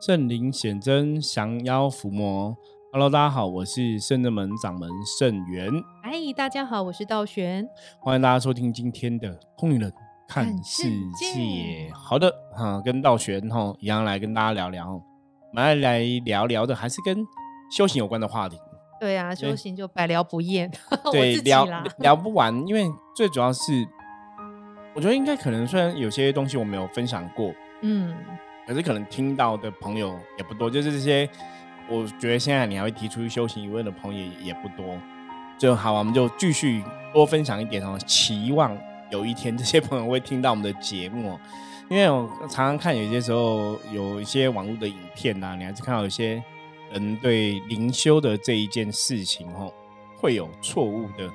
[0.00, 2.56] 圣灵显真，降妖伏魔。
[2.92, 5.68] Hello，大家好，我是圣正门掌门圣元。
[6.00, 7.68] 嗨，大家好，我是道玄。
[7.98, 9.92] 欢迎大家收听今天的《通灵人
[10.28, 10.88] 看世
[11.18, 11.90] 界》。
[11.92, 14.94] 好的，哈，跟道玄哈一样来跟大家聊聊。
[14.94, 15.02] 我
[15.52, 17.18] 们来聊聊的还是跟
[17.76, 18.56] 修行有关的话题。
[19.00, 20.70] 对啊，修行就百聊不厌。
[21.10, 21.66] 对，聊
[21.98, 23.84] 聊不完，因为最主要是，
[24.94, 27.52] 我觉得应该可能虽然有些东西我没有分享过，
[27.82, 28.16] 嗯。
[28.68, 31.26] 可是可能听到的朋友也不多，就是这些，
[31.88, 35.00] 我觉得现在你还会提出修行疑问的朋友也不多。
[35.58, 36.84] 就好，我们就继续
[37.14, 38.76] 多分享一点哦，期望
[39.10, 41.40] 有一天这些朋友会听到我们的节目。
[41.88, 46.44] 因为我常常看有些时候有一些网络的影片呐，你还是看到有些
[46.92, 49.72] 人对灵修的这一件事情哦，
[50.18, 51.32] 会有错误的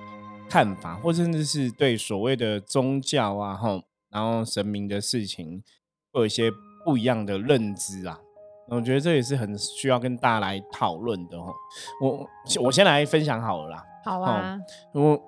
[0.47, 3.81] 看法，或甚至是对所谓的宗教啊，吼，
[4.11, 5.63] 然后神明的事情，
[6.11, 6.51] 会有一些。
[6.83, 8.19] 不一样的认知啊，
[8.67, 11.53] 我觉得这也是很需要跟大家来讨论的哦。
[12.01, 12.27] 我
[12.63, 13.83] 我先来分享好了啦。
[14.03, 14.57] 好啊，
[14.93, 15.21] 我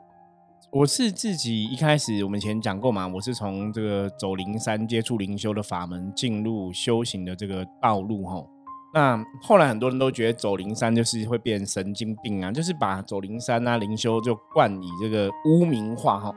[0.71, 8.45] 我是自己一开始我们以前讲过嘛，我是从这个走灵山接触灵修的法门，进入修行的这个道路哈。
[8.93, 16.35] 那后来很多人都觉得走灵山就是会变神经病啊，就是把走灵山啊灵修就冠以这个污名化哈，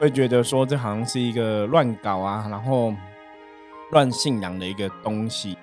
[0.00, 2.92] 会觉得说这好像是一个乱搞啊，然后。
[3.90, 5.56] 乱信仰的一个东西，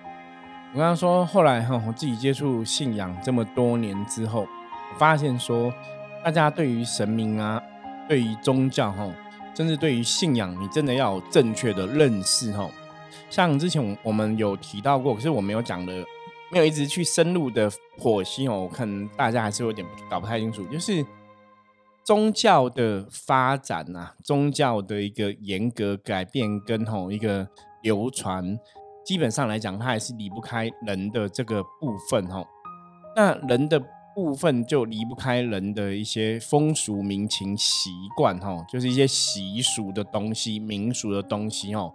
[0.74, 5.74] 我刚刚说，后来哈，我自己接触信仰这么多年之后，我发现说，
[6.24, 7.62] 大家对于神明啊，
[8.08, 9.12] 对于宗教哈，
[9.54, 12.70] 甚至对于信仰，你真的要有正确的认识哈。
[13.30, 16.06] 像之前我们有提到过，可是我没有讲的，
[16.52, 21.06] 没有一直去深入的剖析哦，我看大家还是有点搞不太清楚，就是
[22.04, 27.50] 宗教的发展啊，宗教的一个严格改变跟吼一个。
[27.82, 28.60] 流传
[29.06, 32.46] 基本上来讲，它还是离不开人的这个部分哈。
[33.16, 33.82] 那人的
[34.14, 41.92] 部分就离不开人的一些风俗民情习惯哈，就是一些习俗的东西、民俗的东西哈。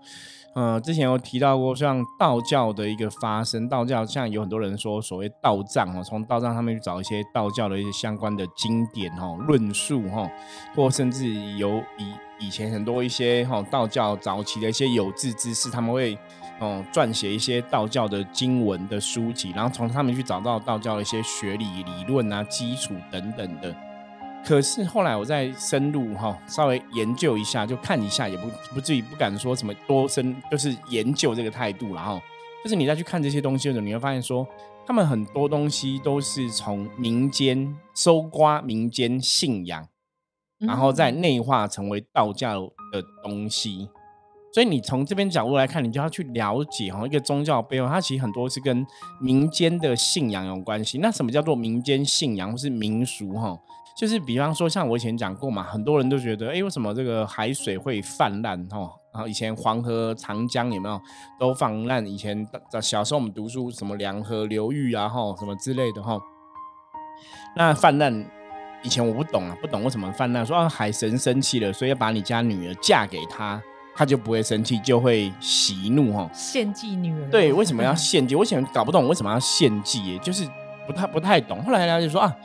[0.57, 10.27] 呃，之前有提到过，像道教的一个发生，道教像有很多人说所谓道藏哦，从道藏上面去找一些道教的一些相关的经典哈、论述哈，
[10.75, 16.17] 或甚至有以以前很多一些哈道教早期的一些有志之士，他们会
[16.59, 23.77] 哦撰写一些道教的经文的书籍，然后从他们去找到道教的一些学理理论啊、基础等等的。
[24.47, 32.23] 可是后来我再深入哈，稍微研究一下，就看一下，也不不至于不敢说什么多深，就是研究这个态度了哈。
[32.63, 34.47] 就是你再去看这些东西的时候，你会发现说，
[34.87, 39.89] 他们很多东西都是从民间搜刮民间信仰，
[40.59, 43.89] 然后再内化成为道教的东西。
[44.55, 48.87] 所以你从这边角度来看，你就要去了解哈，一个宗教背后，它其实很多是跟
[49.21, 50.99] 民间的信仰有关系。
[50.99, 53.59] 那什么叫做民间信仰或是民俗哈？
[53.97, 58.63] 就是比方说，像我以前讲过嘛，很多人都觉得，哎，为什么这个海水会泛滥？
[58.69, 61.01] 哈，然后以前黄河、长江有没有
[61.41, 62.07] 都泛滥？
[62.07, 62.47] 以前
[62.83, 66.21] 小时候我们读书，什么两河流域啊，哈，什么之类的，哈。
[67.57, 68.13] 那泛滥
[68.83, 73.59] 以前我不懂啊，不懂为什么泛滥，说啊海神生气了，所以要把你家女儿嫁给他，
[73.95, 76.29] 他就不会生气，就会喜怒，哈。
[76.35, 77.31] 献祭女儿？
[77.31, 78.35] 对，为什么要 献祭？
[78.35, 80.47] 我以前搞不懂为什么要献祭，就是
[80.87, 81.63] 不太不太懂。
[81.63, 82.37] 后来了解说啊。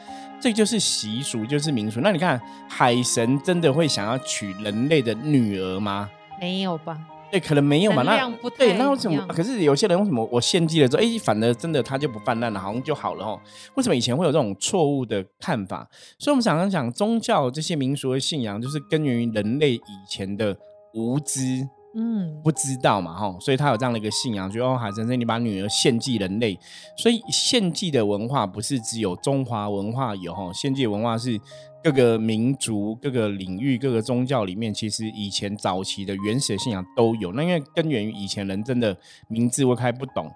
[0.42, 2.00] 这就是习俗，就是民俗。
[2.02, 6.10] 那你看，海神真的会想要娶人类的女儿吗？
[6.40, 6.98] 没有吧？
[7.30, 8.02] 对，可能没有嘛。
[8.04, 9.26] 那对，那为什么？
[9.28, 13.40] 可是有些人为什么我献祭了之后，哎，反而真的他就不泛滥了，好像就好了哦？
[13.76, 15.88] 为什么以前会有这种错误的看法？
[16.20, 20.58] 所以，我们想想讲，宗教这些民俗的信仰，就是根源于人类以前的
[20.94, 21.68] 无知。
[21.94, 26.58] 嗯，不知道嘛，哈，所以他有这样的一个信仰，就哦，海神生，你把女儿献祭人类，
[26.96, 31.38] 所以献祭的文化不是只有中华文化有，哈，献祭文化是
[31.84, 37.34] 各个民族、各个领域、各个宗教里面，其实以前早期的原始信仰都有。
[37.34, 38.96] 那因为根源于以前人真的
[39.28, 40.32] 名字我开，不懂。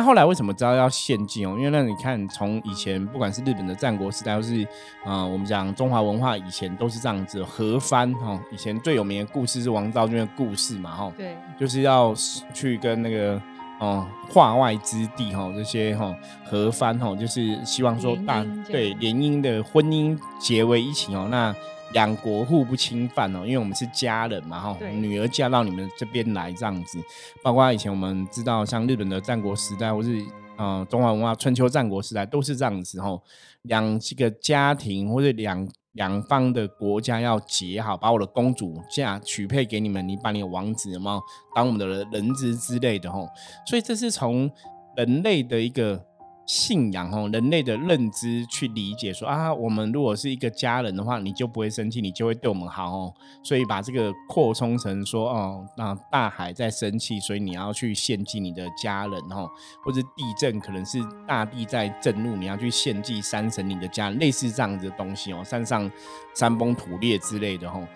[0.00, 1.54] 那后来为什么知道要献祭哦？
[1.58, 4.66] 因为那你看，从以前不管是日本的战国时代，或是
[5.04, 7.44] 啊，我们讲中华文化以前都是这样子。
[7.44, 12.14] 和番哈，以前最有名的故事是王昭君的故事嘛，哈，对，就是要
[12.54, 13.38] 去跟那个
[13.78, 16.16] 哦化外之地哈这些哈
[16.46, 21.54] 和番哈，就是希望说大对联姻的婚姻结为一起哦，那。
[21.92, 26.98] 两国互不侵犯哦，因为我们是家人嘛，哈，女儿嫁到你们这边来这样子，
[27.42, 30.24] 包括以前我们知道，像日本的战国时代，或是
[30.56, 33.20] 呃中华文化春秋战国时代，都是这样子哈，
[33.62, 41.20] 两这个家庭或者两两方的国家要结好，把我的公主嫁娶配给你们，你把你的王子有没有
[41.54, 43.18] 当我们的人质之类的哈，
[43.66, 44.50] 所以这是从
[44.96, 46.09] 人类的一个。
[46.50, 53.14] 信仰哦，人类的认知去理解说啊，我们如果是一个家人的话，你就不会生气，你就会对我们好哦。
[53.40, 59.48] 所以把这个扩充成说哦，那大海在生气，所以你要去献祭你的家人哦，
[59.84, 65.88] 或者地震可能是大地在震怒，你要去献祭山神你的家人，类似这样子的东西哦，山上
[66.34, 67.86] 山崩土裂之类的哦。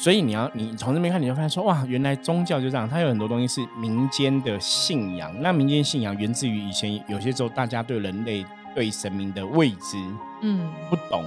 [0.00, 5.34] 所以你要你从这边看，你就发现说哇，原来宗教就这样，它有很多东西是民间的信仰。
[5.42, 8.46] 那民间信仰源自于以前有些时候大家对人类
[8.76, 9.96] 对神明的未知，
[10.40, 11.24] 嗯，不懂，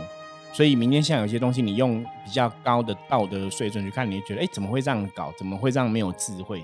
[0.53, 5.33] 所以民间信仰有些东西你用比较高的道德水准去看，你就觉得哎，怎么会这样搞？
[5.37, 6.63] 怎么会这样没有智慧？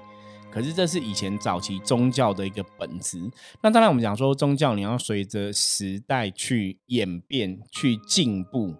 [0.49, 3.19] 可是这是以前早期宗教的一个本质。
[3.61, 8.73] 那当然我们讲说宗教你要随着时代去演变、去进步。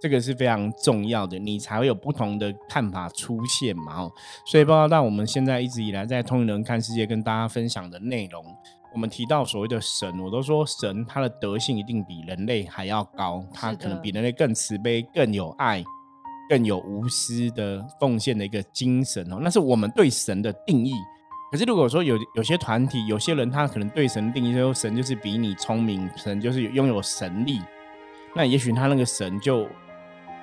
[0.00, 4.02] 这个是非常重要的，你才会有不同的看法出现嘛？
[4.02, 4.12] 哦，
[4.44, 8.44] 所以包括到我们现在一直以来在通灵人看世界跟大家分享的内容，
[8.92, 15.82] 我们提到所谓的神，我都说神他的德性一定比人类还要高，他可能比人类更慈悲、更有爱、
[16.50, 19.38] 更有无私的奉献的一个精神哦。
[19.40, 20.92] 那是我们对神的定义。
[21.50, 27.58] 可是如果说有有些团体、有些人，他可能对神定义说神就是比你聪明，神就是拥有神力，
[28.36, 29.66] 那也许他那个神就。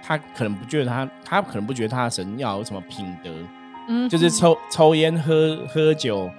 [0.01, 3.29] 他可能不觉得他，他可能不觉得他的神要有什么品德，
[3.87, 6.29] 嗯，就是抽抽烟、喝喝酒、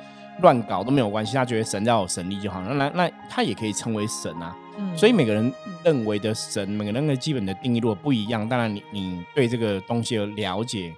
[0.41, 1.35] 乱搞都没有关系。
[1.35, 2.75] 他觉得神要有神力就好了。
[2.75, 4.57] 那那他也可以称为神啊。
[4.79, 5.53] 嗯，所以每个人
[5.85, 10.95] 认为的神，每个人的基本的定义如果不一样，当然你你对这个东西的了解、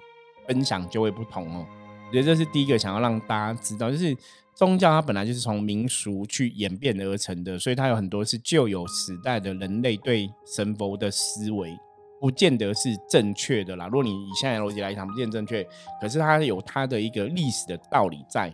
[0.47, 1.65] 分享就会不同哦。
[2.07, 4.15] 我觉得这是第一个想要让大家知道，就是
[4.53, 11.77] 宗教它本来就是从民俗去演变而成的，所以它有很多是旧有时代的人类对神佛的思维。
[12.19, 13.85] 不见得是正确的啦。
[13.87, 15.65] 如果你以现在逻辑来讲，不见正确，
[16.01, 18.53] 可是它有它的一个历史的道理在。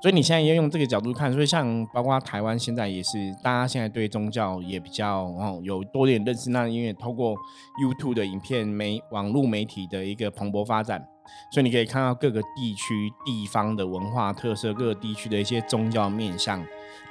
[0.00, 6.50] 所以你现在要用这个角度看，所以像包括台湾现在也是，大家现在对宗教也比较哦有多点认识。
[6.50, 7.36] 那因为透过
[7.80, 11.06] YouTube 的影片媒网络媒体的一个蓬勃发展，
[11.52, 16.60] 所以你可以看到各个地区地方的文化特色，各个地区的一些宗教面向。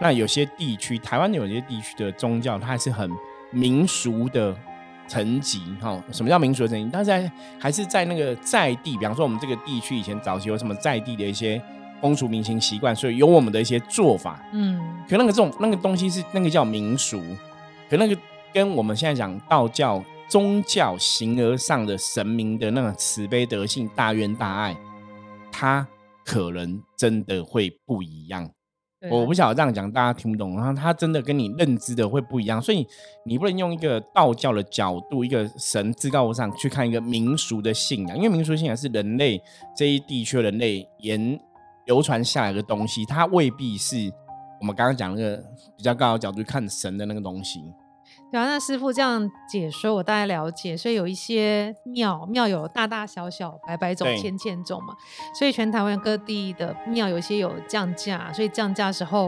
[0.02, 3.10] 那有些地区，台湾有些地区的宗教，它还是很
[3.52, 4.54] 民俗的。
[5.12, 6.90] 层级哈，什么叫民俗的层级？
[6.90, 11.62] 但是还是在那个在地，比方说我们这个地区以前早期有什么在地的一些
[12.00, 14.42] 风俗民情习惯，所以有我们的一些做法。
[14.54, 14.80] 嗯，
[15.10, 17.22] 可那个这种那个东西是那个叫民俗，
[17.90, 18.18] 可那个
[18.54, 24.78] 跟我们现在讲道教宗教形而上的神明的那个慈悲德性、大愿大爱，
[25.52, 25.86] 它
[26.24, 28.50] 可能真的会不一样。
[29.10, 32.86] 我不晓得这样讲大家听不懂，然后他真的跟你认知的会不一样，所以
[33.26, 39.42] 你不能用一个道教的角度，一个神至高无上去看一个民俗的信仰，因为民俗信仰是人类
[39.76, 41.40] 这一地区人类沿
[41.88, 44.12] 流传下来的东西，它未必是
[44.60, 45.38] 我们刚刚讲那个
[45.76, 47.60] 比较高的角度看神的那个东西。
[48.32, 50.78] 对啊，那师傅这样解说，我大概了解。
[50.78, 54.96] 所以有一些庙，庙有大大小小、百百种、千千种嘛。
[55.38, 58.32] 所以全台湾各地的庙，有一些有降价。
[58.32, 59.26] 所以降价时候，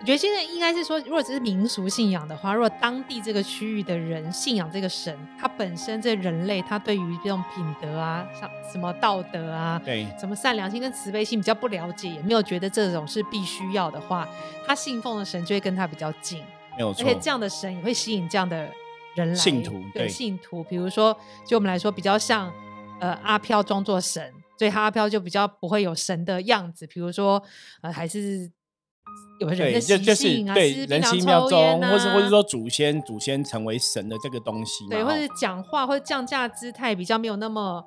[0.00, 14.26] 我觉得现在应该是说，如果只是民俗信仰的话，如果当地这个区域的人信仰这个神，他本身这人类，他对于这种品德啊、像什么道德啊、对什么善良心跟慈悲心比较不了解，也没有觉得这种是必须要的话，
[14.66, 16.42] 他信奉的神就会跟他比较近。
[16.78, 18.68] 而且这样的神也会吸引这样的
[19.14, 20.64] 人来信徒，对信徒。
[20.64, 21.14] 比如说，
[21.44, 22.50] 就我们来说，比较像
[22.98, 26.86] 呃阿飘装作神，所以他阿飘就比较不会有神的样子。
[26.86, 27.42] 比如说，
[27.82, 28.50] 呃，还是
[29.38, 37.84] 有人的习性啊，对人心妙中，或者或者说祖先祖先成为神的这个东西，对，或者讲话或者降价姿态比较没有那么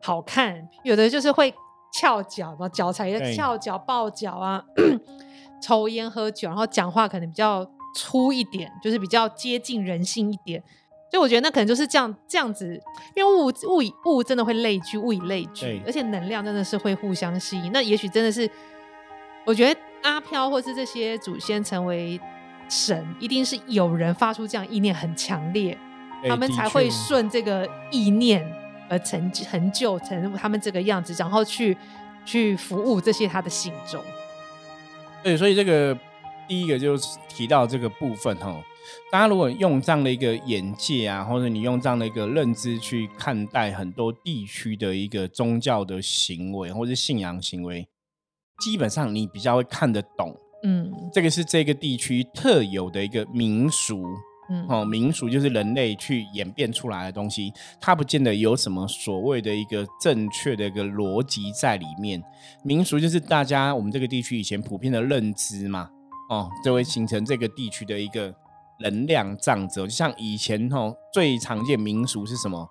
[0.00, 0.66] 好看。
[0.82, 1.52] 有的就是会
[1.92, 4.64] 翘脚嘛，脚踩个翘脚抱脚啊，
[5.62, 7.70] 抽烟喝酒，然后讲话可能比较。
[7.94, 10.62] 粗一点，就是比较接近人性一点，
[11.10, 12.80] 所以我觉得那可能就是这样这样子，
[13.14, 17.70] 因为物物以物真的会类聚，物以类聚，而且能量真的是会互相吸引。
[17.72, 18.48] 那也许真的是，
[19.44, 22.18] 我觉得阿飘或是这些祖先成为
[22.68, 25.76] 神，一定是有人发出这样意念很强烈，
[26.28, 28.44] 他们才会顺这个意念
[28.88, 31.76] 而成成就成他们这个样子，然后去
[32.24, 34.02] 去服务这些他的信众。
[35.22, 35.96] 对，所以这个。
[36.48, 38.62] 第一个就是提到这个部分哈，
[39.10, 47.88] 大家如果用这样的一个眼界啊，或者你用这样的一个认知去看待很多地区的一个宗教的行为或者信仰行为，
[48.62, 50.36] 基本上你比较会看得懂。
[50.64, 54.04] 嗯，这个是这个地区特有的一个民俗，
[54.48, 62.22] 嗯，哦，民俗就是人类去演变出来的东西，它不见得有什么所谓的一个正确的一个逻辑在里面。
[62.62, 65.90] 民俗就是大家我们这个地区以前普遍的认知嘛，
[66.32, 68.34] 哦，就会形成这个地区的一个
[68.78, 69.82] 能量障者。
[69.82, 72.66] 就像以前吼最常见民俗是什么？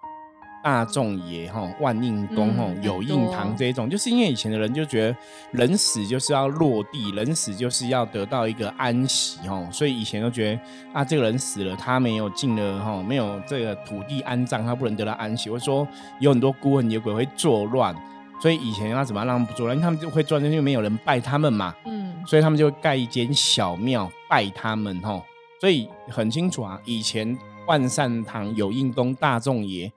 [0.63, 5.17] 大众爷哈，万应宫哈，有应堂这一种，就是因为以前的人就觉得
[5.51, 10.61] 人死就是要落地，人死就是要得到一个安息哈，所以以前都觉得
[10.93, 15.49] 啊，这个人死了，他没有进了哈，没有这个土地安葬，他不能得到安息。
[15.49, 15.87] 或者说
[16.19, 17.95] 有很多孤魂野鬼会作乱，
[18.39, 19.75] 所以以前要怎么样让他们不作乱？
[19.75, 25.23] 因为他们就会作乱，因为没有人拜他们嘛，嗯，所以他们就盖一间小庙拜他们哈。
[25.59, 27.37] 所以很清楚啊，以前
[27.67, 29.91] 万善堂有应宫大众爷。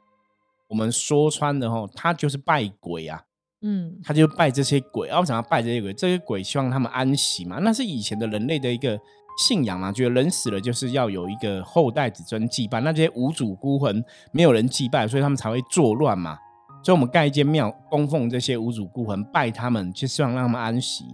[0.66, 3.20] 我们说穿了哈，他就是拜鬼啊，
[3.60, 8.98] 嗯，他就拜这些鬼，然后想要拜这些鬼，这些鬼希望他们安息嘛，那是以前的人类的一个
[9.38, 14.02] 信仰嘛，觉得人死了就是要有一个后代子孙祭拜，那这些无主孤魂
[14.32, 16.36] 没有人祭拜，所以他们才会作乱嘛，
[16.82, 21.04] 所以我们盖一间庙供奉这些无主孤魂，拜他们，就希望让他们安息。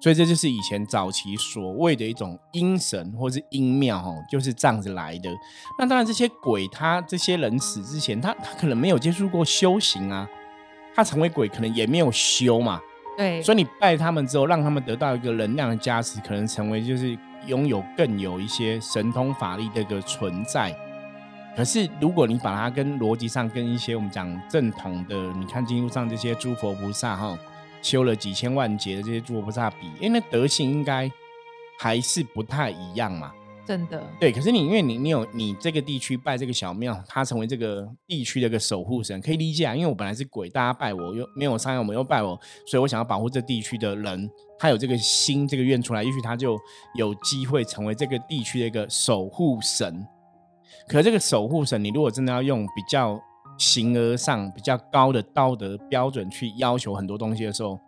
[0.00, 5.28] 所以这就是以前早期所谓的一种阴神或是阴庙，哦，就是这样子来的。
[5.76, 10.28] 那当然，这些鬼他这些人死之前，他他可能没有接触过修行啊，
[10.94, 12.80] 他成为鬼可能也没有修嘛。
[13.16, 13.42] 对。
[13.42, 20.72] 所以你拜他们之后，让他们得到一个能量的加持，可能成为就是拥有更有一些神通法力的一个存在。
[21.56, 27.36] 可是如果你把它跟逻辑上跟一些我们讲正统的，你看经书上这些诸佛菩萨，哈。
[27.82, 31.10] 修了几千万劫的这些诸佛菩萨比，因为德性应该
[31.78, 33.32] 还是不太一样嘛。
[33.66, 34.02] 真的。
[34.18, 39.76] 对，可是你因为你你有你这个地区拜这个小庙，他成为这个地区的一个守护神，可以理解啊。
[39.76, 46.58] 因为我本来是鬼，大家拜我又没有伤害我们，又拜我，所以我想要保护这地区的人，他有这个心这个愿出来，也许他就
[46.94, 50.06] 有机会成为这个地区的一个守护神。
[50.88, 53.22] 可这个守护神，你如果真的要用比较。
[53.58, 57.78] 形而上比较高的道德标准去要求很多东西的时候，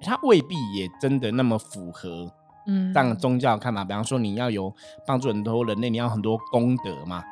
[0.00, 2.30] 他未必也真的那么符合。
[2.66, 4.72] 嗯，样宗教看法，比方说你要有
[5.06, 7.22] 帮助很多人类，你要很多功德嘛。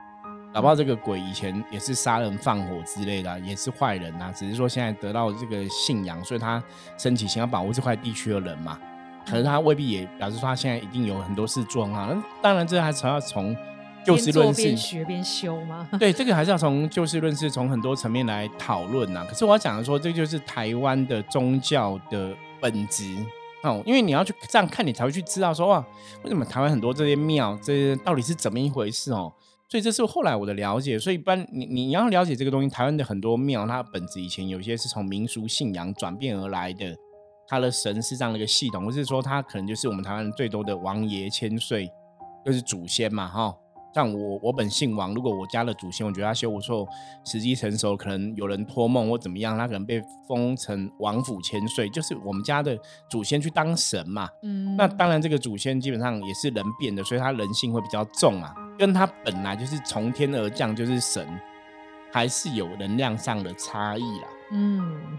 [0.53, 4.33] 搞不好这个鬼以前也是杀人放火之类的，也是坏人呐。
[4.35, 6.61] 只是说现在得到这个信仰，所以他
[6.99, 8.79] 升起想要保护这块地区的人嘛。
[9.25, 12.09] 可是他未必也表示说他现在一定有很多事做哈。
[12.13, 13.57] 那当然，这还是要从。
[14.05, 15.89] 就事论事，边学边修吗？
[15.99, 19.25] 对，这个还是要从就事论事，从很多层面来讨论呐。
[19.29, 23.15] 可是我要讲的说，这就是台湾的宗教的本质
[23.63, 25.85] 哦，因为你要去这样看，你才会去知道说哇，
[26.23, 29.33] 为什么台湾很多这些庙，这些到底是怎么一回事哦？
[29.69, 30.99] 所以这是后来我的了解。
[30.99, 36.97] 所以，一般你你要了解这个东西，台湾的很多庙，它本质以前有些是从民俗信仰转变而来的，
[37.47, 41.89] 它的神是这样的一个系统，或是说它可能就是我们台湾最多的王爷千岁，
[42.45, 43.55] 就是祖先嘛，哈。
[43.95, 45.13] 像我，我本姓王。
[45.15, 46.87] 如果我家的祖先，我觉得他修不错，
[47.25, 52.79] 时机成熟，可能有人托梦或怎么样，他可能被封成王府千岁，就是我们家的
[53.09, 54.29] 祖先去当神嘛。
[54.43, 61.27] 嗯，那当然，这个祖先基本上也是人变的，所以他人性会比较重啊，跟他本来就是从天而降就是神，
[62.13, 64.29] 还是有能量上的差异啦。
[64.53, 65.19] 嗯。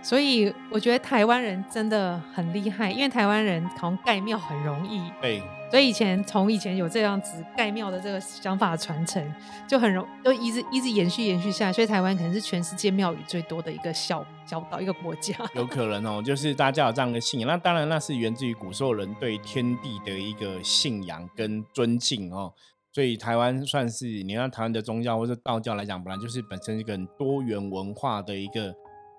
[0.00, 5.02] 所以我觉得台湾人真的很厉害，因为台湾人好像盖庙很容易。
[5.20, 9.22] 对，所以以前从以前有这样子盖庙的这个想法传承，
[9.66, 11.72] 就很容就一直一直延续延续下来。
[11.72, 15.34] 所以台湾可能是全世界庙宇最多的一个小小岛一个国家。
[15.54, 17.48] 有可能哦，就是大家有这样的信仰。
[17.48, 22.54] 那当然那是源自于古时候人对天地的一个信仰跟尊敬哦。
[22.92, 28.72] 所以台湾算是你看台湾的宗教或者道教来讲，本来就是本身一个很多元文化的一个。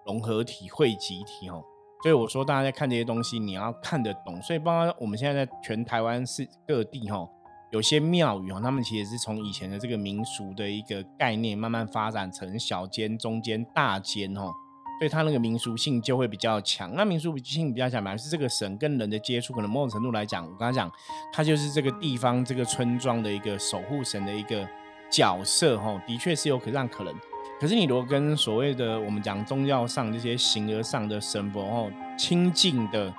[0.06, 1.64] 融合体、汇集体哦，
[2.02, 4.42] 所以我说大家在看这些东西，你要看得懂。
[4.42, 7.28] 所以，包括我们现在在全台湾是各地哈，
[7.72, 14.52] 有些庙宇哈，他们其实是从以前的这个民俗的一个概念，慢慢发展成小间、中间、大间哦，
[15.00, 16.96] 所以它那个民俗性就会比较强。
[16.96, 20.92] 那民俗性比较强，本来是这个神跟人的接触，可能某种程度来讲，我刚才讲，
[21.32, 24.68] 它就是这个地方、这个村庄的一个守护神的一个
[25.12, 27.14] 角色哈，的确是有可让可能。
[27.60, 33.14] 可是你如果跟所谓的我们讲宗教上这些形而上的神佛哦，清净的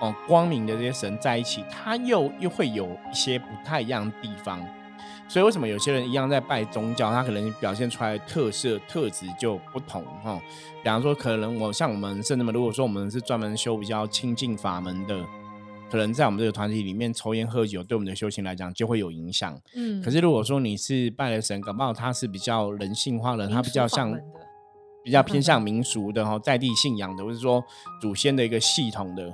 [0.00, 4.60] 哦光明的这些神在一起，它又又会有一些不太一样的地方。
[5.28, 10.40] 所以为什么有些人一样在拜宗教，他可能表现出来的特色特质就不同哈？
[10.82, 15.24] 比方说，可能我像我们甚至们，如果说我们是专门修比较清净法门的。
[15.90, 19.58] 可能在我们这个团体里面，抽烟喝酒对我们的修行来讲就会有影响。
[19.74, 24.18] 嗯，可是如果说你是拜了神，搞不好他是比较人性化的，他比较像
[25.04, 27.64] 比较偏向民俗的哈，在地信仰的，或者说
[28.00, 29.32] 祖先的一个系统的，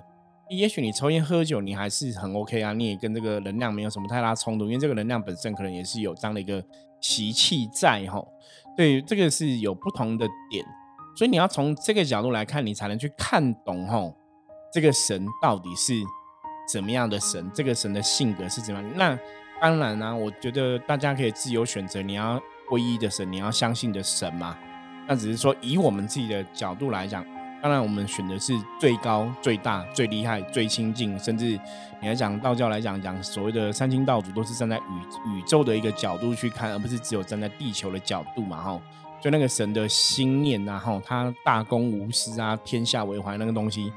[0.50, 6.62] 也许你抽烟喝酒，你还是很 OK 啊，你也跟这个能量没有什么太大冲突，因为这个能量本身可能也是有这样的一个
[7.00, 8.23] 习气在哈。
[8.76, 10.62] 对，这个是有不同的点，
[11.16, 14.12] 所以你要从这个角度来看，你才能去看懂哈，
[14.73, 15.94] 这个神到底是
[16.66, 18.90] 怎么样的神，这个神的性格是怎么样。
[18.97, 19.19] 那
[19.61, 24.57] 当然呢，我觉得大家可以自由选择你要皈依的神，你要相信的神嘛。
[25.07, 27.25] 那只是说以我们自己的角度来讲。
[27.62, 31.57] 当然，我们选的是最高、最大、最厉害、最亲近，甚至
[32.00, 38.83] 你来讲道教来讲，讲所谓的三清道祖，都是站在宇宇宙的一个角度去看，而不是只有站在地球的角度嘛，哈。
[39.21, 43.92] 就那个神的心念啊，哈，他大公无私啊，天下为怀那个东西，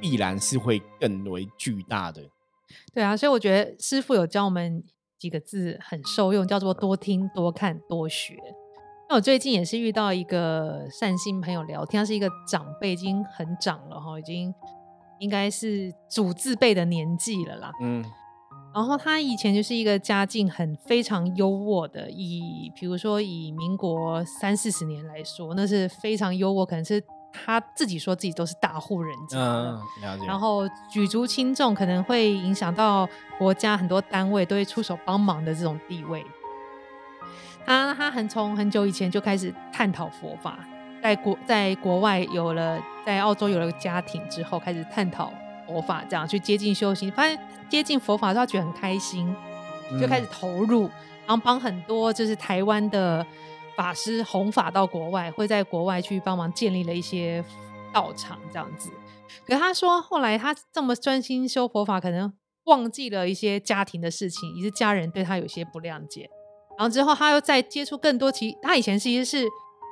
[0.00, 2.22] 必然是会更为巨大的。
[2.92, 4.82] 对啊，所以我觉得师傅有教我们
[5.18, 8.36] 几个字很受用，叫做多听、多看、多学。
[9.08, 14.52] 那我最近也是遇到一个善心朋友聊天，他是一个长辈，已经很长了哈，已经
[15.20, 17.70] 应该是祖字辈的年纪了啦。
[17.80, 18.04] 嗯，
[18.74, 27.00] 然后他以前就是一个家境很非常优渥的，以比如说以民国三四十年来说，那是非常优渥，可能是
[27.44, 29.38] 他自己说自己都是大户人家。
[29.38, 30.26] 嗯，了解。
[30.26, 36.24] 然后举足轻重，可能会影响到国家很多单位都会出手帮忙的这种地位。
[37.64, 40.58] 他他很从很久以前就开始探讨佛法，
[41.02, 45.32] 在国在国外有了在澳洲有了个家庭之后，开始探讨
[45.66, 47.36] 佛法，这样去接近修行，发现
[47.68, 49.34] 接近佛法他觉得很开心，
[50.00, 50.82] 就开始投入，
[51.26, 53.26] 然后帮很多就是台湾的
[53.76, 57.44] 法师弘法到国外，会在国外去帮忙建立了一些
[57.92, 58.90] 道场这样子。
[59.46, 62.32] 可他说后来他这么专心修佛法，可能
[62.64, 66.28] 忘记了一些家庭的事情，以致家人对他有些不谅解。
[66.78, 69.46] 然后之后，他又再接触更多其他以前其实是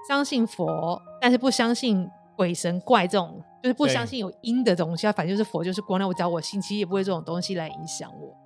[0.08, 5.06] 相信佛，但是不相信鬼神怪这种，就是不相信有阴的东西。
[5.06, 8.36] 他反正就是佛就是光，那我只要我信，其实也不会这种东西来影响我。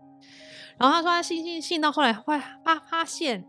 [0.76, 3.44] 然后他说他信信信到后来，会发发现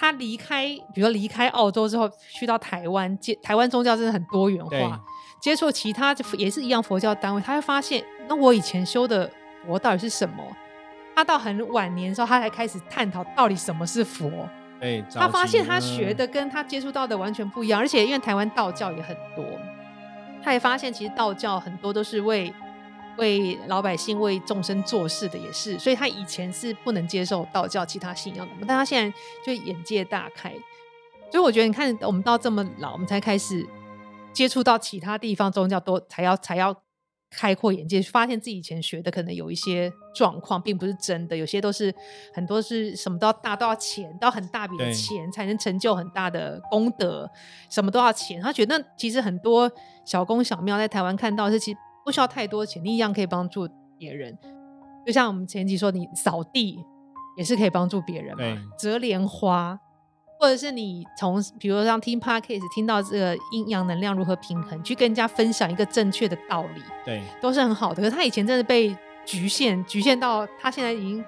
[0.00, 4.98] 他离开，比如说离开澳洲之后，去到台湾接台湾宗教真的很多元化，
[5.42, 9.30] 接触其他也是一样佛教单位，他会发现那我以前修的
[9.66, 10.42] 佛到底是什么？
[11.14, 14.30] 他到很晚年的时候，他才开始探讨到底什么是佛。
[14.80, 19.44] 对，他发现他学的跟他接触到的完全不一样，而且因为台湾道教也很多，
[20.42, 22.50] 他也发现其实道教很多都是为
[23.18, 25.78] 为老百姓、为众生做事的，也是。
[25.78, 30.50] 所以他以前是不能接受道教其他信仰的，但他现在就眼界大开。
[31.30, 33.66] 所以我觉得，你看我们到这么老，我们才开始
[34.32, 36.82] 接触到其他地方宗教，都才要才要。
[37.32, 41.36] 开阔眼界，发现自己以前学的可能有一些状况，并不是真的。
[41.36, 41.94] 有些都是
[42.34, 47.30] 很多是什么都要大，都要钱，都要很大笔的钱才能成就很大的功德，
[47.70, 48.42] 什么都要钱。
[48.42, 49.70] 他觉得其实很多
[50.04, 54.36] 小宫小庙在台湾看到是其实不需要太多钱，你一样可以帮助别人。
[55.06, 56.78] 就像我们前期说，你扫地
[57.36, 58.44] 也是可以帮助别人嘛，
[58.78, 59.78] 折莲花。
[60.38, 67.96] 或者是你从，比如像听 podcast 听到这个阴阳能量如何平衡，去跟人家分享一个正确的道理，对，都是很好的。
[67.96, 71.22] 可是他以前真的被局限，局限到他现在已经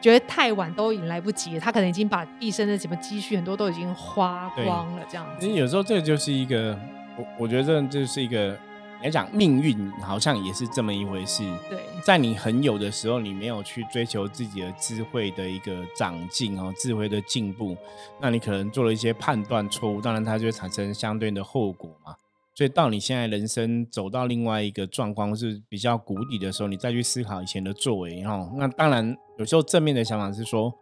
[0.00, 1.60] 觉得太晚，都已经来不及了。
[1.60, 5.48] 他可能已经把毕生的什么积蓄很多都已经花光了，这样子。
[5.48, 6.78] 有时候这就是一个，
[7.16, 8.56] 我我觉得这就是一个。
[9.02, 11.42] 来讲命运好像也是这么一回事。
[11.68, 17.76] 对，在你很有的时候，你没有去追求自己的智慧的一个长进哦，智慧的进步，
[18.20, 22.14] 那你可能做了一些判断错误，当然它就会产生相对的后果嘛。
[22.54, 30.72] 所以到你现在人生走到另外一个状况是比较谷底的时候，你再去思考以前的作为哦，那当然有时候正面的想法是说。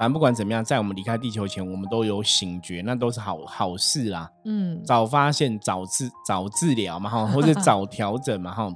[0.00, 4.30] 反正不管怎么样，在我们离开地球前，我们都有醒觉，那都是好好事啦。
[4.46, 8.72] 嗯，早发现、早治、早治疗嘛，哈，或者 早调整嘛，哈。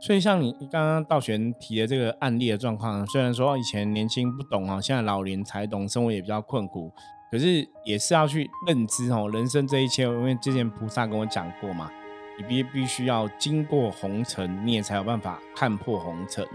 [0.00, 6.92] 所以像你刚刚道玄提的这个案例的状况，虽然说以前年轻不懂啊，现在老年才懂，生活也比较困苦，
[7.32, 11.90] 可是也是要去认知哦，人生这一切，因为之前菩萨跟我讲过嘛，
[12.38, 16.46] 你必必须要经过红尘，你也才有办法看破红尘。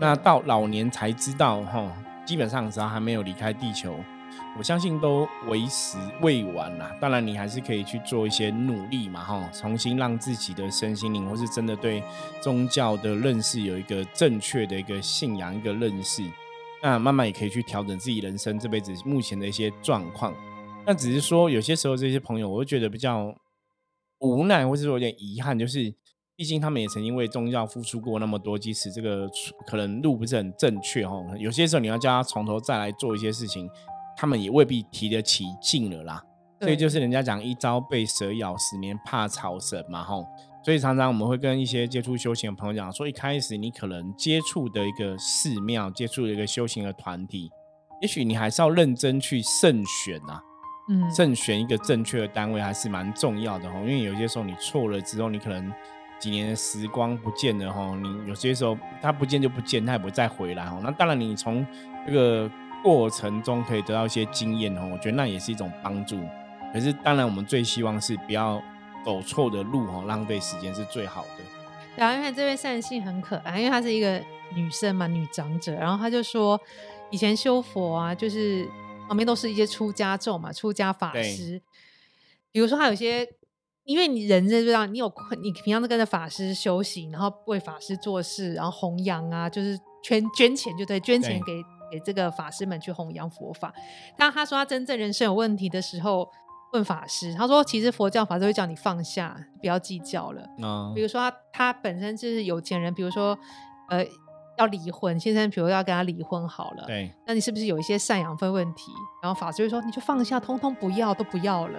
[0.00, 1.86] 那到老年才知道哈。
[2.30, 3.98] 基本上只要还没有离开地球，
[4.56, 6.96] 我相信都为时未晚啦。
[7.00, 12.00] 当然，你还是可以去做一些努力嘛，哈，重新让自己的身心灵，或是真的对
[12.40, 16.22] 宗教的认识有一个正确的一个信仰一个认识。
[16.80, 20.32] 那慢慢也可以去调整自己人生这辈子目前的一些状况。
[20.86, 23.34] 那只是说，有些时候这些朋友，我会觉得比较
[24.20, 25.92] 无奈，或是说有点遗憾，就是。
[26.40, 29.28] 毕竟他们也曾经为宗教付出过那么多，即使这个
[29.66, 33.68] 可能路不是很正确哈，有些时候你要叫他从头再来做一些事情，
[34.16, 36.24] 他们也未必提得起劲了啦。
[36.58, 40.14] 所以就是人家讲一朝被蛇咬，十年怕草绳嘛哈。
[40.64, 47.50] 所以常常我们会跟一些接触修行的朋友讲说，一开始你可能接触的一个寺庙，接触的一个修行的团体，
[48.00, 50.40] 也许你还是要认真去慎选啊。
[50.88, 55.70] 嗯，慎选一个正确的单位还是蛮重要的哦，因为有些时候你错了之后，你可能
[56.20, 60.80] 几年的时光不见了哈，你有些时候他不见就不见，他也不会再回来哦。
[60.84, 61.66] 那当然，你从
[62.06, 62.50] 这个
[62.82, 66.20] 过程中可以得到一些经验哦，我觉得那也是一种帮助。
[66.72, 68.62] 可是当然，我们最希望是不要
[69.04, 71.44] 走错的路哦，浪费时间是最好的。
[71.96, 74.22] 然后因为这位善信很可爱，因为她是一个
[74.54, 76.60] 女生嘛，女长者，然后她就说
[77.10, 78.68] 以前修佛啊，就是。
[79.08, 81.60] 旁边都是一些出家众嘛，出家法师。
[82.52, 83.26] 比如说，他有些，
[83.90, 93.74] 因为你人就这样，你有你平常都跟着法师修行，然后为法师做事，然后弘扬啊，就是捐捐钱，就对，捐钱给给这个法师们去弘扬佛法。
[94.16, 96.30] 当他说他真正人生有问题的时候，
[96.72, 100.42] 问法师，他说其实佛教法师会叫你放下，不要计较了。
[100.94, 103.36] 比如说他他本身就是有钱人，比如说
[103.88, 104.06] 呃。
[104.60, 108.92] 要离婚，先生，比如要跟他离婚好了，对，那你是不是有一些赡养费问题？
[109.22, 111.78] 然后法师就说，你就放下，通通不要，都不要了。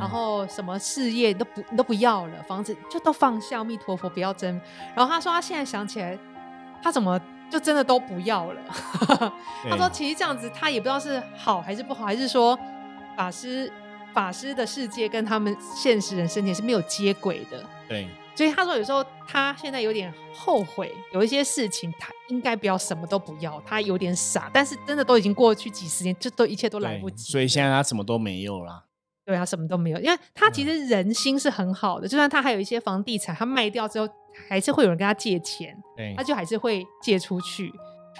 [0.00, 4.60] 然后什么事业都不，你都不要了，房子就都放下，阿弥陀佛，不要争。
[4.94, 6.18] 然后他说，他现在想起来，
[6.82, 8.60] 他怎么就真的都不要了？
[9.70, 12.58] 他说，其实这样子，他也不知道是好还是不好，还是说
[13.16, 13.72] 法师
[14.16, 17.62] 法师的世界跟他们现实人生也是没有接轨的。
[17.86, 18.08] 对。
[18.34, 24.50] 所以他说，有时候他现在有点后悔，有一些事情他应该不要什么都不要，他有点傻。
[24.52, 27.30] 但是真的都已经过去几十年，这都一切都来不及。
[27.30, 28.84] 所以现在他什么都没有了。
[29.24, 34.08] 对啊什么都没有，因为他其实人心是很好的，就算他还有一些房地产，他卖掉之后
[34.48, 35.76] 还是会有人跟他借钱，
[36.16, 37.72] 他就还是会借出去。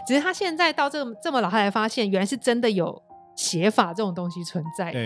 [0.06, 3.02] 只是他现在到这么这么老，他才发现原来是真的有
[3.36, 5.00] 邪法这种东西存在的。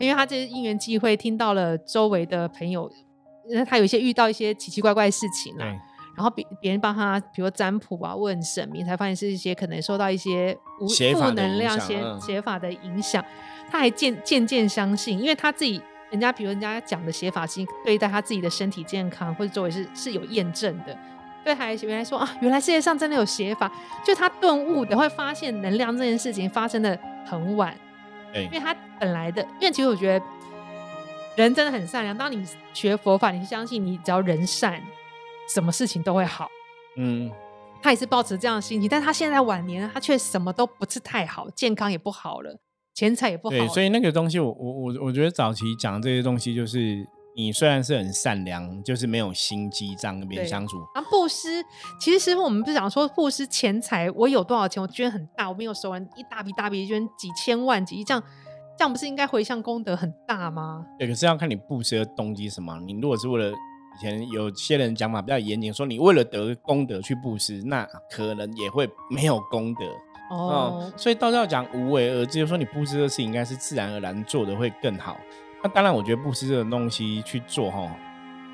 [0.00, 2.90] 因为他这些因缘机会听到了周围的朋友。
[3.50, 5.64] 那他有一些遇到一些奇奇怪怪的事情啦，
[6.14, 13.24] 然后别别人帮他，比如占卜啊，问神明，才发现是一些可能受到一些无负能量、写写法的影响。
[13.70, 20.94] 他还渐渐渐相信，因为他自己人家，比如人家讲的写法，其实对待他自己的身体健康或者周围是是有验证的。
[21.42, 23.72] 对，还原来说啊，原来世界上真的有写法，
[24.04, 27.76] 就他顿悟的会发现能量这件事情发生的很晚，
[28.34, 30.24] 因为他本来的，因为其实我觉得。
[31.36, 32.18] 人真的很善良。
[32.18, 34.82] 当你学佛法，你相信你只要人善，
[35.48, 36.48] 什么事情都会好。
[36.96, 37.30] 嗯，
[37.80, 42.58] 他也是抱持这样的心情，但他现在晚年，他却什么都不是太好，健康也不好了，
[42.92, 43.50] 钱财也不好。
[43.50, 47.06] 对，所以那个东西，我我我我觉得早期讲这些东西，就是
[47.38, 50.76] 你虽然是很善良，就是没有心机，这样跟别人相处。
[50.92, 51.64] 啊，布施，
[52.00, 58.20] 其实师傅我们不是讲说布施钱财，我有多少钱，我捐很大，我没有收完一大笔大笔捐几千万几亿这样。
[58.76, 60.84] 这样不是应该回向功德很大吗？
[60.98, 62.76] 对，可是要看你布施的动机什么。
[62.80, 69.84] 你如果是为了以前有些人讲法比较严谨，说你为了得功德去布施，那可能也会没有功德
[70.30, 70.92] 哦。
[70.96, 75.16] 所以到时候讲无为而治，就说你布施的事情应该是自然而然做的会更好。
[75.62, 77.90] 那当然，我觉得布施这种东西去做哈，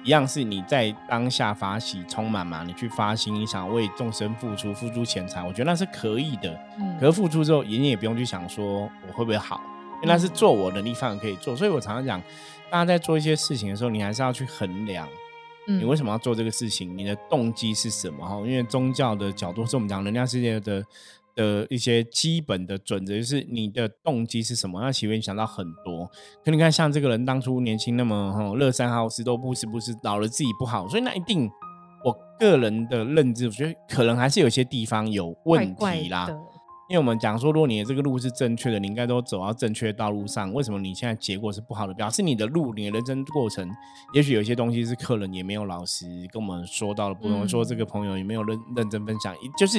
[0.02, 6.58] 一样是你在当下发喜充满嘛，你去发心，你想为众生付出，付出钱财，我觉得那是可以的。
[6.78, 9.60] 嗯，可是付出之后，爷爷也不用去想说我会不会好。
[10.02, 12.20] 因为那是做我能力范围可以做，所以我常常讲，
[12.70, 15.08] 大家在做一些事情的时候，你还是要去衡量，
[15.66, 18.26] 你为什么要做这个事情，你的动机是什么？
[18.26, 20.84] 哈，因为宗教的角度是我们讲能量世界的
[21.34, 24.80] 的一些基本的准则，就是你的动机是什么？
[24.80, 26.10] 那其实想到很多。
[26.44, 31.50] 可你看，像这个人当初年轻那么哈乐善好施，都不是不是老了自己不好，所以那一定，
[32.04, 36.28] 我个人的认知，我觉得可能还是有些地方有问题啦。
[36.90, 40.52] 因为我们讲说，如果你的这个路是正确的，你应该都走到正确的道路上。
[40.52, 41.94] 为什么你现在结果是不好的？
[41.94, 43.66] 表示你的路，你的人生过程，
[44.12, 49.78] 也许有些东西是客人也没有老实跟我们说到的，不能说这个朋友也没有认认真分享，就是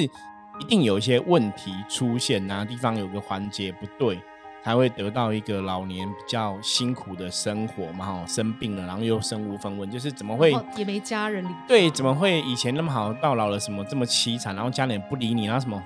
[0.60, 4.20] 一定有一些问题出现，哪地方有个环节不对，
[4.64, 8.04] 才会得到一个老年比较辛苦的生活嘛。
[8.04, 11.48] 哈，生病了，然后又身无分文，就是怎么会也没家人理？
[11.68, 15.82] 对，怎么会以前那么好，到老了什么这么凄惨，然后家人不理你，然后什么？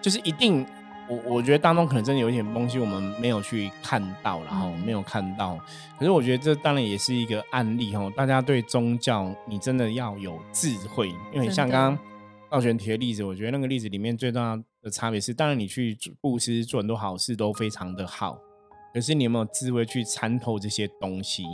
[0.00, 0.64] 就是一定，
[1.08, 5.58] 我我觉得当中可能真的有一点东西我们没有去看到，然后没有看到。
[5.98, 8.08] 可是我觉得这当然也是一个案例哈。
[8.14, 11.98] 大家对宗教，你真的要有智慧，因为像刚刚
[12.50, 18.38] 道玄提的例子，我觉得那个例子里面最重要的差别是，当然你去布施做很多好事都非常的好，
[18.94, 21.44] 可是你有没有智慧去参透这些东西？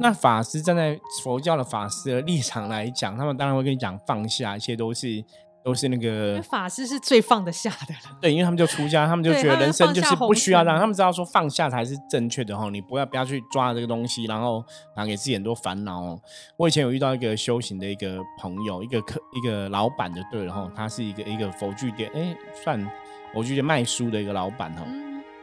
[0.00, 5.24] 那法师站在佛教的法师的立场来讲，他们当然会跟你讲放下，一切都是。
[5.64, 8.16] 都是那个法师是最放得下的了。
[8.20, 12.68] 对，因为他们就出家，他们就觉得人生就是不需要让他们知道说放下才是正确的哈。
[12.70, 14.64] 你不要不要去抓这个东西，然后
[14.96, 16.18] 然后给自己很多烦恼。
[16.56, 22.84] 我以前有遇到一个修行的一个朋友，一个客一个老板就，对，了哈他是一个一个佛具店，哎，算
[23.32, 24.84] 佛具店卖书的一个老板哈。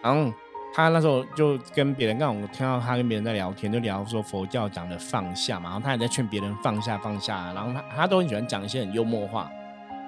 [0.02, 0.32] 然后
[0.74, 9.50] 他那时候就跟别人，刚好我听到他跟别人在聊天，就聊说佛教讲的放下嘛，然后他也在劝别人放下放下，然后他他都很喜欢讲一些很幽默话。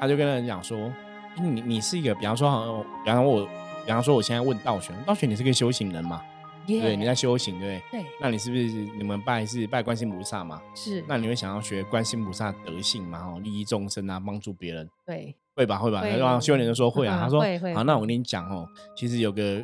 [0.02, 0.92] 他就跟人讲说
[1.40, 3.46] ：“你你是一个，比方说，好像比方我，
[3.86, 6.24] 比方说，我现在问道玄，道玄，你是个修行人嘛？
[6.66, 8.02] 对，你在修行，对不对？
[8.02, 8.10] 对。
[8.20, 8.64] 那你是不是
[8.98, 10.60] 你们拜是拜观世菩萨嘛？
[10.74, 11.04] 是。
[11.08, 13.20] 那你会想要学观世菩萨德性嘛？
[13.20, 14.90] 哦，利益众生啊，帮助别人。
[15.06, 16.04] 对，会吧，会吧。
[16.04, 17.20] 然后修行人说会啊。
[17.22, 17.40] 他说
[17.76, 19.64] 好，那我跟你讲哦，其实有个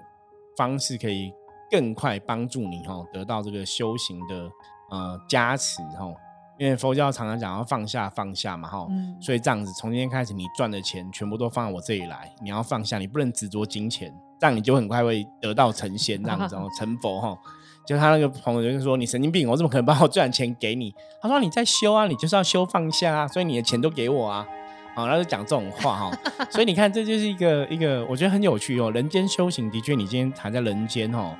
[0.56, 1.32] 方式可以
[1.72, 4.48] 更快帮助你哦，得到这个修行的
[4.92, 6.16] 呃加持哦。”
[6.58, 8.88] 因为佛教常常讲要放下放下嘛，哈，
[9.20, 17.38] 所以这样子从今天开始，你赚的钱全部都放到我这里来，你要放下，你不能执着金钱，这样你就很快会得到成仙，这样子哦， 成佛哈。
[17.86, 20.94] 就他那个朋友就说：“你神经病，我怎么可能把我赚钱给你？”
[21.24, 24.46] 他说：“你在修啊，你就是要修放下啊，所以你的钱都给我啊。”
[24.94, 26.12] 好，然后就讲这种话哈。
[26.52, 28.92] 所以你看，这就是一个一个，我觉得很有趣哦。
[28.92, 31.34] 人间修行的确，你今天还在人间哦。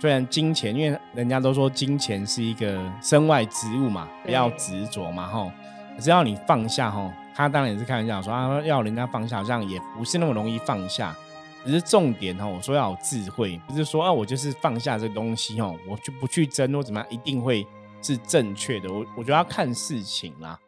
[0.00, 5.50] 虽然金钱，因为人家都说金钱是一个身外之物嘛，不要执着嘛，吼。
[5.98, 11.14] 只要你放下，吼，他当然也是开玩笑说啊，要人家放下，好像也不是那么容易放下。
[11.64, 17.66] 只是重点，吼，我说要有智慧，不是说啊，我就是放下这东西，哦，我就不去争或怎么样，一定会
[18.02, 18.92] 是正确的。
[18.92, 20.58] 我我觉得要看事情啦。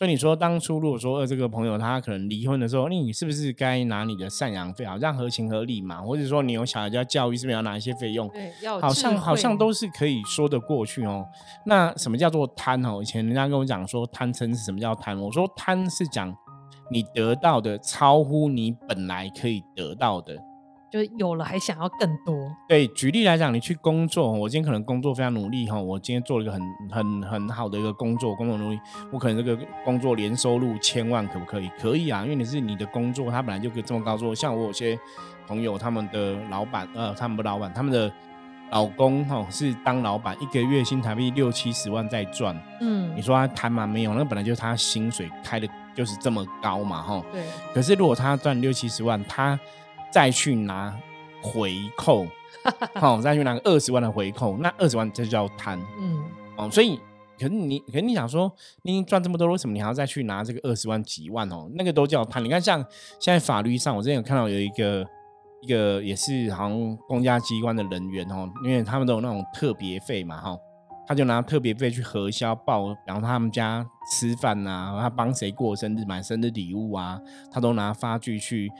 [0.00, 6.00] 所以你说当初如果说呃这个朋友他可能离婚的时候，那你是不是该拿你的赡养费，好像合情合理嘛？
[6.00, 8.26] 或者说你有小孩要教育，是不是要拿一些费用？
[8.30, 11.26] 对，要好像好像都是可以说得过去哦。
[11.66, 13.00] 那什么叫做贪哦？
[13.02, 15.20] 以前人家跟我讲说贪嗔是什么叫贪？
[15.20, 16.34] 我说贪是讲
[16.90, 20.34] 你得到的超乎你本来可以得到的。
[20.90, 22.34] 就有了，还想要更多。
[22.68, 28.80] 对，举例来讲，你去工作，我今天可能工作非常努力哈，我今天做了一个很很很好的一个工作，工作努力，
[29.12, 31.70] 我可能这个工作年收入千万，可不可以？
[31.78, 34.34] 可以啊，因为你是你的工作，他本来就可以这么高做。
[34.34, 34.98] 像我有些
[35.46, 38.12] 朋友，他们的老板，呃，他们的老板，他们的
[38.72, 42.60] 老公哈是当老板，一个月薪台币六七十万在赚。
[42.80, 43.86] 嗯，你说他贪吗？
[43.86, 47.22] 没有，那本来就是他薪水开的就是这么高嘛，哈。
[47.32, 47.44] 对。
[47.72, 49.58] 可是如果他赚六七十万，他
[50.10, 50.94] 再去拿
[51.42, 52.26] 回扣，
[52.96, 56.22] 好，再去拿个二十万的回扣，那二十万这就叫贪，嗯，
[56.56, 56.98] 哦，所以，
[57.38, 61.70] 可是你，可是你想说，你赚这么多，为什么你还要再去拿这个二十万几万哦？
[61.74, 62.44] 那个都叫贪。
[62.44, 62.84] 你看，像
[63.18, 65.06] 现在法律上，我之前有看到有一个
[65.62, 70.58] 一个也是好像公家机关的人员哦，因为他们都有那种特别费嘛，哈，
[71.06, 77.18] 他就拿特别费去核销报，然后他们家吃饭呐，他帮谁过生日买生日礼物啊，
[77.50, 78.70] 他都拿发据去。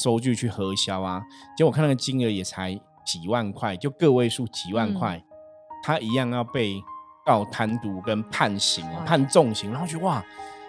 [0.00, 1.20] 收据去核销啊，
[1.56, 2.72] 结果我看那个金额也才
[3.04, 5.20] 几万块，就个位数几万块，
[5.82, 6.80] 他一样要被
[7.26, 10.24] 告贪渎跟判刑判重刑，然后觉得哇，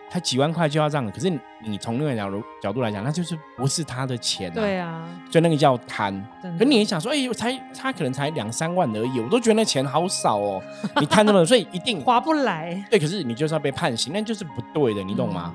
[0.10, 1.30] 他几万块就要这样，可是
[1.64, 6.12] 你从另外角度角度来讲，那就是不是他的钱啊，对啊，所以那个叫贪。
[6.58, 10.60] 可你也想说，哎，才他可能才两三万而已，我都觉得那钱好少哦，
[11.00, 12.84] 你贪那么，所以一定 划不来。
[12.90, 15.54] 对，可是你就是要被判刑，那就是不对的，你懂吗？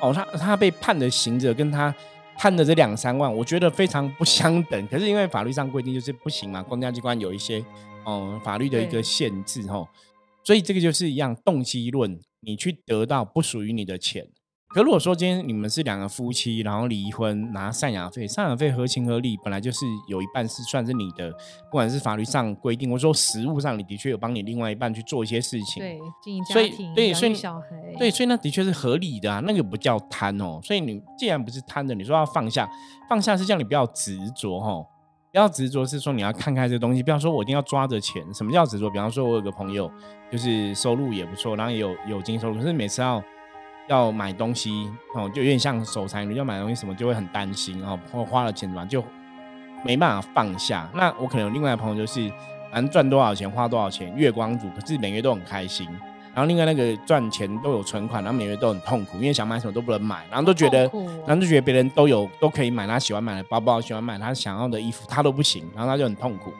[0.00, 1.92] 哦，他他被判的刑责跟他。
[2.38, 4.86] 判的这两三万，我觉得非常不相等。
[4.88, 7.64] 可是因为法律上规定就是不行嘛，公家机关有一些
[8.06, 9.88] 嗯法律的一个限制吼，
[10.44, 14.26] 所以这个就是一样动机论，你去得到不属于你的钱。
[14.76, 21.32] 可如果说今天你们是两个夫妻，然后离婚拿赡养费，赡养费合情合理，本来就是有一半是算是你的，
[21.70, 30.60] 不管是法律上规定，或者说实物上，你的确有帮你另外一半去做一些事情，对，经营家庭，对，所以小孩，对，所以那的确是合理的啊，那个不叫贪哦。
[30.62, 32.68] 所以你既然不是贪的，你说要放下，
[33.08, 34.86] 放下是叫你不要执着哦，
[35.32, 38.22] 不要执着是说你要看开这个东西，不要说我一定要抓着钱。
[38.34, 38.90] 什么叫执着？
[38.90, 39.90] 比方说我有个朋友，
[40.30, 43.24] 就是收入也不错，然后也有有金收入，可是每次要。
[43.88, 49.02] 要买东西哦，就有点像守财奴，要买东西什么就会很担心哦，或花了钱怎么就
[49.84, 50.88] 没办法放下。
[50.94, 52.30] 那我可能有另外的朋友就是，
[52.72, 55.88] 反正赚多少钱花多少钱，月光族，可是每月都很开心。
[56.34, 60.80] 然后另外那个赚钱都有存款，然后每月都很痛苦，因为想买什么都不能买，然后都觉得，
[61.26, 66.52] 然后就觉得别人都有都可以买他喜欢买的包包，喜欢买他想要的衣服，他都不行，然后他就很痛苦。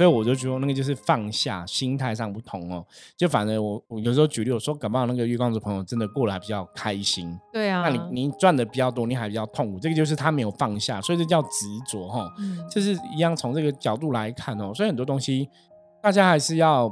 [0.00, 2.82] 所以我就觉得那个就是放下，心态上不同哦。
[3.18, 7.38] 就反正我我有时候举例，我说搞不好那个月光族朋友真的过得还比较开心。
[7.52, 12.26] 对啊，那你你赚的比较多，你还比较痛苦，这个就是他没有放下，所以这叫执着哈。
[12.38, 14.72] 嗯，就是一样从这个角度来看哦。
[14.74, 15.46] 所以很多东西
[16.02, 16.84] 大家还是要，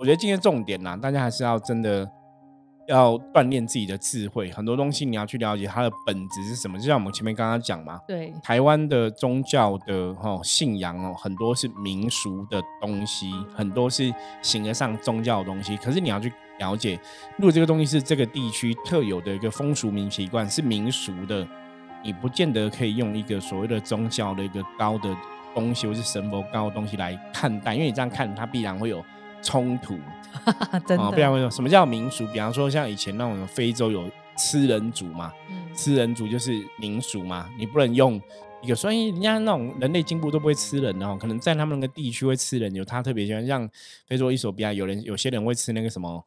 [0.00, 2.10] 我觉得今天重点呐，大家还是要真的
[2.88, 6.78] 要锻炼自己的智慧，很多东西你要去了解它的本质是什么。
[6.78, 15.76] 就像我们前面刚刚讲嘛，对，台湾的宗教的哈信仰哦，很多是民俗的东西，很多是形而上宗教的东西。
[15.76, 16.98] 可是你要去了解，
[17.36, 21.46] 如果这个东西是这个地区特有的一个风俗民习惯，是民俗的，
[22.02, 25.16] 你不见得可以用一个所谓的宗教的一个高的
[25.54, 29.04] 东西，或是神佛高的东西来看待，因为你这样看，它必然会有。
[29.44, 29.98] 冲突，
[30.86, 32.26] 真的，不然会说什么叫民俗？
[32.28, 35.32] 比方说像以前那种非洲有吃人族嘛，
[35.74, 38.20] 吃人族就是民俗嘛，你不能用
[38.62, 43.68] 一个，所以人家那种人类进步都不会吃人哦，可能在他们那个地区会吃人，有他特别喜欢，像
[44.06, 46.24] 非洲伊索比亚有人有些人会吃那个什么。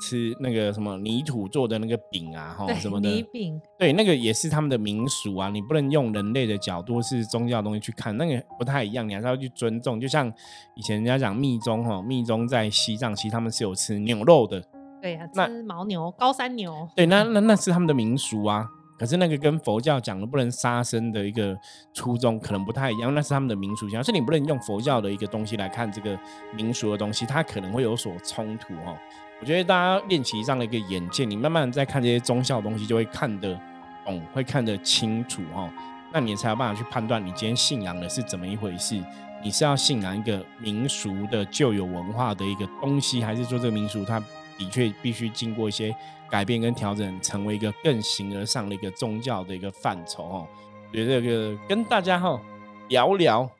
[0.00, 5.48] 吃那个什么泥土做的那个饼啊，哈，什么的泥饼，对，那个也是他们的民俗啊。
[5.48, 9.08] 你不能用人类的角度是宗教东西去看，那个不太一样。
[9.08, 10.00] 你还是要去尊重。
[10.00, 10.30] 就像
[10.74, 14.62] 以前人家讲密宗，哈，密宗在西藏，其实他们是有吃牛肉的。
[15.00, 16.88] 对啊，吃牦牛、高山牛。
[16.96, 18.66] 对，那那那是他们的民俗啊。
[18.96, 21.54] 可是那个跟佛教讲的不能杀生的一个
[21.92, 26.16] 初衷可能不太一样，那是他们的民俗，像是你不能用佛教的一个东西来看这个
[26.56, 28.96] 民俗的东西，它可能会有所冲突哦。
[29.40, 33.58] 我觉得大家练起这样的一个眼界，你慢慢在看这些宗教东西，就会看得
[34.04, 35.68] 懂，会看得清楚哈。
[36.12, 39.02] 那你才有办法去判断你今天信仰的是怎么一回事。
[39.42, 44.18] 你是要信仰一个民俗的旧有文化的一个东西，还是说这个民俗它
[44.56, 45.94] 的确必须经过一些
[46.30, 50.46] 改变跟调整，成为一个更形而上的一个宗教的一个范畴哦？
[50.92, 52.40] 觉得这个跟大家哈
[52.88, 53.50] 聊聊。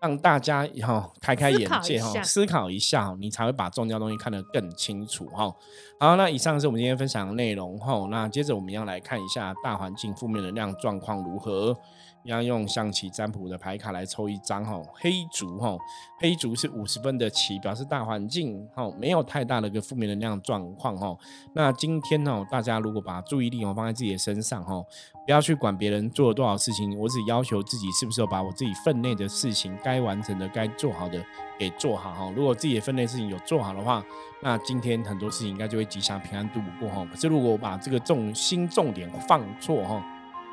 [0.00, 5.54] 让大家哈开开眼界哈，思考一下，你才会把重要东西看得更清楚哈。
[5.98, 8.06] 好，那以上是我们今天分享的内容哈。
[8.10, 11.76] 那接着我们要来看一下大环境负面能量状况如何。
[12.24, 15.76] 要用象棋占卜的牌卡来抽一张哈，黑竹哈，
[16.18, 21.16] 黑竹是五十分的棋，表示大环境哈没有太大的一个负面能量状况哈。
[21.54, 24.82] 那今天呢，大家如果把注意力哦放在自己的身上哈，
[25.24, 31.24] 不要去管别人做了多少事情，我只要求自己是不是把我自己分内的事情该完成的、该做好的
[31.58, 32.32] 给做好哈。
[32.36, 34.04] 如果自己的分内事情有做好的话，
[34.42, 37.06] 那今天很多事情应该就会吉祥平安度过哈。
[37.10, 40.04] 可是如果我把这个重心重点放错哈。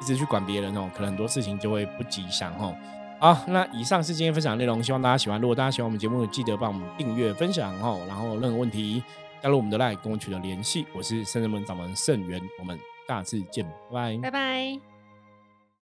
[0.02, 2.76] 一直去管别人哦，可能很多事情就会不吉祥哦。
[3.20, 5.42] 好，那以上是今天分享的内容，希望大家喜欢。
[5.42, 8.00] 如果大家喜欢我们节目，记得帮我们订阅、分享哦。
[8.08, 9.04] 然后任何问题
[9.42, 10.86] 加入我们的 LINE 跟我取得联系。
[10.96, 14.97] 我是圣人门掌门圣元，我们下次见，拜拜，拜拜。